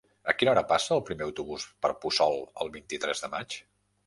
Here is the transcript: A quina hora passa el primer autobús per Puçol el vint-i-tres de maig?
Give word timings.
A 0.31 0.33
quina 0.37 0.53
hora 0.53 0.63
passa 0.71 0.95
el 0.95 1.03
primer 1.09 1.23
autobús 1.27 1.67
per 1.85 1.93
Puçol 2.07 2.43
el 2.65 2.73
vint-i-tres 2.79 3.23
de 3.27 3.35
maig? 3.37 3.61